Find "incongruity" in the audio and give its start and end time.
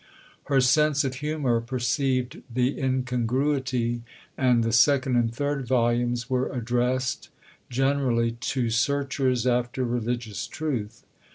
2.81-4.01